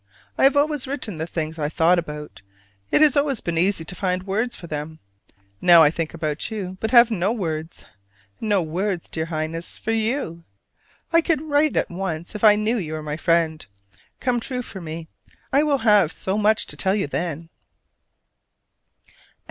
[0.35, 2.41] I have always written the things I thought about:
[2.89, 4.97] it has been easy to find words for them.
[5.61, 7.85] Now I think about you, but have no words:
[8.39, 10.43] no words, dear Highness, for you!
[11.13, 13.63] I could write at once if I knew you were my friend.
[14.19, 15.07] Come true for me:
[15.53, 17.49] I will have so much to tell you then!